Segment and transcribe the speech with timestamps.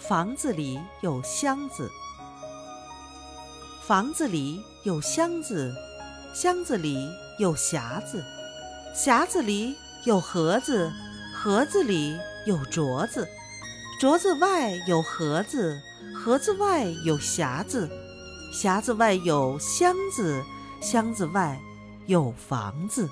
[0.00, 1.88] 房子里有箱子。
[3.86, 5.74] 房子里有箱子
[6.34, 7.06] 箱子里
[7.38, 8.24] 有匣子。
[8.96, 10.90] 匣子里有盒子
[11.34, 12.16] 盒子里
[12.46, 13.28] 有镯子。
[14.00, 15.78] 镯子外有盒子
[16.14, 17.88] 盒子外有匣子。
[18.54, 20.42] 匣子外有箱子
[20.80, 21.60] 箱子外
[22.06, 23.08] 有房子。